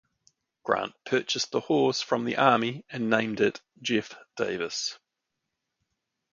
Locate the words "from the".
2.01-2.37